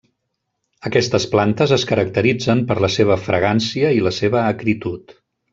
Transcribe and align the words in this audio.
Aquestes 0.89 1.27
plantes 1.33 1.73
es 1.77 1.85
caracteritzen 1.91 2.65
per 2.71 2.79
la 2.87 2.91
seva 2.97 3.21
fragància 3.29 3.95
i 3.99 4.05
la 4.09 4.19
seva 4.23 4.45
acritud. 4.57 5.19